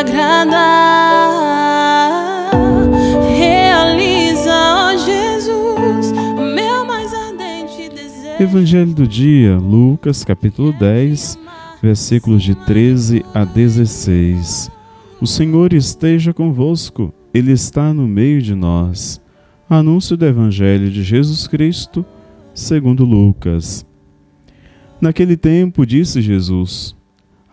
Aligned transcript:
agradar. 0.00 0.50
Realiza, 3.36 4.52
ó 4.52 4.96
Jesus, 4.96 6.12
meu 6.54 6.84
mais 6.86 7.12
ardente 7.12 7.88
desejo. 7.88 8.42
Evangelho 8.42 8.94
do 8.94 9.06
dia, 9.06 9.56
Lucas, 9.56 10.24
capítulo 10.24 10.72
10, 10.72 11.38
versículos 11.82 12.42
de 12.42 12.54
13 12.54 13.24
a 13.34 13.44
16. 13.44 14.70
O 15.20 15.26
Senhor 15.26 15.72
esteja 15.72 16.32
convosco, 16.32 17.12
Ele 17.34 17.52
está 17.52 17.92
no 17.92 18.08
meio 18.08 18.40
de 18.40 18.54
nós. 18.54 19.20
Anúncio 19.68 20.16
do 20.16 20.24
Evangelho 20.26 20.90
de 20.90 21.02
Jesus 21.02 21.46
Cristo, 21.46 22.04
segundo 22.54 23.04
Lucas. 23.04 23.86
Naquele 25.00 25.36
tempo 25.36 25.86
disse 25.86 26.20
Jesus: 26.20 26.96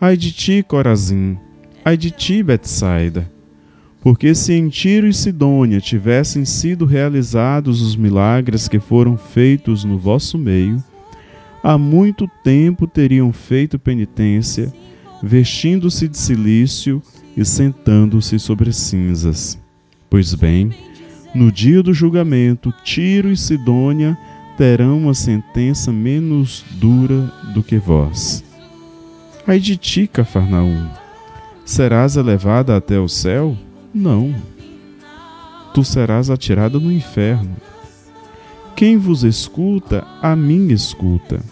Ai 0.00 0.16
de 0.16 0.32
ti, 0.32 0.64
Corazim, 0.66 1.38
ai 1.88 1.96
de 1.96 2.10
ti, 2.10 2.42
Betsaida, 2.42 3.30
porque 4.02 4.34
se 4.34 4.52
em 4.52 4.68
Tiro 4.68 5.06
e 5.06 5.14
Sidônia 5.14 5.80
tivessem 5.80 6.44
sido 6.44 6.84
realizados 6.84 7.80
os 7.80 7.96
milagres 7.96 8.68
que 8.68 8.78
foram 8.78 9.16
feitos 9.16 9.84
no 9.84 9.98
vosso 9.98 10.36
meio, 10.36 10.84
há 11.62 11.78
muito 11.78 12.28
tempo 12.44 12.86
teriam 12.86 13.32
feito 13.32 13.78
penitência, 13.78 14.70
vestindo-se 15.22 16.06
de 16.08 16.18
silício 16.18 17.02
e 17.34 17.42
sentando-se 17.42 18.38
sobre 18.38 18.70
cinzas. 18.70 19.58
Pois 20.10 20.34
bem, 20.34 20.70
no 21.34 21.50
dia 21.50 21.82
do 21.82 21.94
julgamento, 21.94 22.70
Tiro 22.84 23.32
e 23.32 23.36
Sidônia 23.36 24.14
terão 24.58 24.98
uma 24.98 25.14
sentença 25.14 25.90
menos 25.90 26.62
dura 26.72 27.32
do 27.54 27.62
que 27.62 27.78
vós. 27.78 28.44
Ai 29.46 29.58
de 29.58 29.78
ti, 29.78 30.06
Cafarnaum! 30.06 31.07
Serás 31.68 32.16
elevada 32.16 32.74
até 32.78 32.98
o 32.98 33.06
céu? 33.06 33.54
Não. 33.92 34.34
Tu 35.74 35.84
serás 35.84 36.30
atirada 36.30 36.80
no 36.80 36.90
inferno. 36.90 37.54
Quem 38.74 38.96
vos 38.96 39.22
escuta, 39.22 40.02
a 40.22 40.34
mim 40.34 40.68
escuta, 40.68 41.42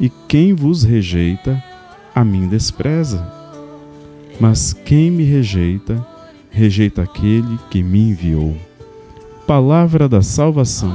e 0.00 0.08
quem 0.26 0.54
vos 0.54 0.84
rejeita, 0.84 1.62
a 2.14 2.24
mim 2.24 2.48
despreza. 2.48 3.30
Mas 4.40 4.72
quem 4.72 5.10
me 5.10 5.24
rejeita, 5.24 6.02
rejeita 6.50 7.02
aquele 7.02 7.58
que 7.70 7.82
me 7.82 8.08
enviou 8.12 8.56
palavra 9.46 10.08
da 10.08 10.22
salvação. 10.22 10.94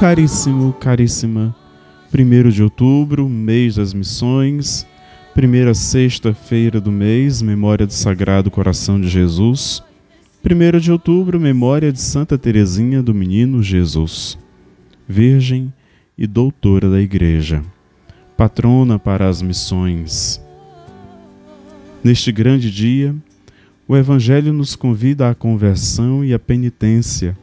Caríssimo, 0.00 0.72
caríssima, 0.72 1.54
1 2.10 2.48
de 2.48 2.62
outubro, 2.62 3.28
mês 3.28 3.74
das 3.74 3.92
missões, 3.92 4.86
primeira 5.34 5.74
sexta-feira 5.74 6.80
do 6.80 6.90
mês, 6.90 7.42
memória 7.42 7.86
do 7.86 7.92
Sagrado 7.92 8.50
Coração 8.50 8.98
de 8.98 9.10
Jesus. 9.10 9.84
1 10.42 10.80
de 10.80 10.90
outubro, 10.90 11.38
memória 11.38 11.92
de 11.92 12.00
Santa 12.00 12.38
Teresinha 12.38 13.02
do 13.02 13.14
Menino 13.14 13.62
Jesus. 13.62 14.38
Virgem 15.06 15.70
e 16.16 16.26
doutora 16.26 16.88
da 16.88 16.98
Igreja, 16.98 17.62
patrona 18.38 18.98
para 18.98 19.28
as 19.28 19.42
missões. 19.42 20.40
Neste 22.02 22.32
grande 22.32 22.70
dia, 22.70 23.14
o 23.86 23.94
Evangelho 23.94 24.54
nos 24.54 24.74
convida 24.74 25.28
à 25.28 25.34
conversão 25.34 26.24
e 26.24 26.32
à 26.32 26.38
penitência, 26.38 27.36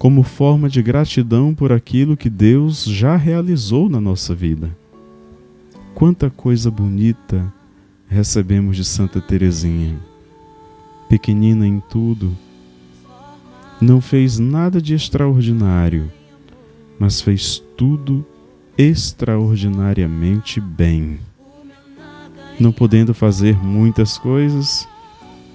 como 0.00 0.24
forma 0.24 0.68
de 0.68 0.82
gratidão 0.82 1.54
por 1.54 1.70
aquilo 1.70 2.16
que 2.16 2.28
Deus 2.28 2.84
já 2.84 3.14
realizou 3.14 3.88
na 3.88 4.00
nossa 4.00 4.34
vida. 4.34 4.76
Quanta 5.94 6.28
coisa 6.28 6.72
bonita 6.72 7.52
recebemos 8.08 8.76
de 8.76 8.84
Santa 8.84 9.20
Teresinha. 9.20 9.96
Pequenina 11.08 11.64
em 11.64 11.78
tudo, 11.78 12.36
não 13.80 14.00
fez 14.00 14.40
nada 14.40 14.82
de 14.82 14.94
extraordinário 14.94 16.10
mas 17.00 17.20
fez 17.22 17.64
tudo 17.78 18.24
extraordinariamente 18.76 20.60
bem. 20.60 21.18
Não 22.60 22.70
podendo 22.70 23.14
fazer 23.14 23.56
muitas 23.56 24.18
coisas, 24.18 24.86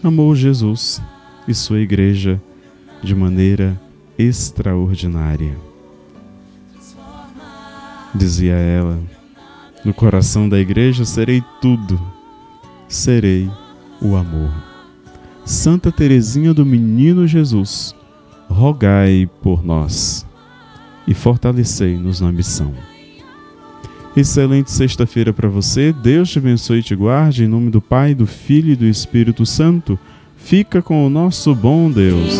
amou 0.03 0.35
Jesus 0.35 0.99
e 1.47 1.53
sua 1.53 1.81
igreja 1.81 2.41
de 3.03 3.13
maneira 3.13 3.79
extraordinária. 4.17 5.55
Dizia 8.13 8.53
ela: 8.53 8.99
No 9.83 9.93
coração 9.93 10.47
da 10.47 10.59
igreja 10.59 11.05
serei 11.05 11.43
tudo, 11.61 11.99
serei 12.87 13.49
o 14.01 14.15
amor. 14.15 14.51
Santa 15.43 15.91
Teresinha 15.91 16.53
do 16.53 16.65
Menino 16.65 17.27
Jesus, 17.27 17.95
rogai 18.49 19.29
por 19.41 19.63
nós 19.63 20.25
e 21.07 21.13
fortalecei-nos 21.13 22.19
na 22.19 22.31
missão. 22.31 22.73
Excelente 24.15 24.71
sexta-feira 24.71 25.33
para 25.33 25.49
você. 25.49 25.91
Deus 25.91 26.29
te 26.29 26.39
abençoe 26.39 26.79
e 26.79 26.83
te 26.83 26.95
guarde. 26.95 27.43
Em 27.43 27.47
nome 27.47 27.69
do 27.69 27.81
Pai, 27.81 28.15
do 28.15 28.25
Filho 28.25 28.71
e 28.71 28.75
do 28.75 28.85
Espírito 28.85 29.45
Santo. 29.45 29.99
Fica 30.37 30.81
com 30.81 31.05
o 31.05 31.09
nosso 31.09 31.53
bom 31.53 31.91
Deus. 31.91 32.33